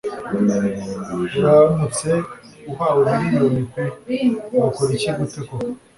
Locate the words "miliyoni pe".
3.19-3.83